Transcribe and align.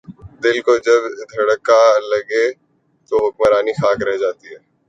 دل 0.43 0.57
کو 0.61 0.73
جب 0.77 1.01
دھڑکا 1.31 1.81
لگ 2.11 2.25
جائے 2.31 2.47
تو 3.11 3.15
حکمرانی 3.25 3.73
خاک 3.73 3.97
رہ 4.07 4.17
جاتی 4.17 4.47
ہے۔ 4.53 4.59